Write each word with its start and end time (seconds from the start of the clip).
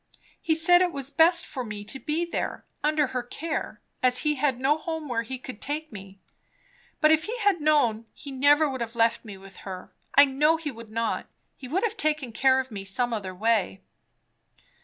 "He 0.41 0.55
said 0.55 0.81
it 0.81 0.91
was 0.91 1.11
best 1.11 1.45
for 1.45 1.63
me 1.63 1.83
to 1.83 1.99
be 1.99 2.25
there, 2.25 2.65
under 2.83 3.05
her 3.13 3.21
care, 3.21 3.81
as 4.01 4.21
he 4.25 4.33
had 4.33 4.59
no 4.59 4.79
home 4.79 5.07
where 5.07 5.21
he 5.21 5.37
could 5.37 5.61
take 5.61 5.91
me. 5.91 6.17
But 6.99 7.11
if 7.11 7.25
he 7.25 7.37
had 7.37 7.61
known, 7.61 8.07
he 8.15 8.31
never 8.31 8.67
would 8.67 8.81
have 8.81 8.95
left 8.95 9.23
me 9.23 9.37
with 9.37 9.57
her. 9.57 9.93
I 10.15 10.25
know 10.25 10.57
he 10.57 10.71
would 10.71 10.89
not. 10.89 11.27
He 11.55 11.67
would 11.67 11.83
have 11.83 11.97
taken 11.97 12.31
care 12.31 12.59
of 12.59 12.71
me 12.71 12.83
some 12.83 13.13
other 13.13 13.35
way." 13.35 13.79